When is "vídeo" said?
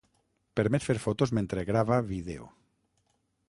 2.11-2.51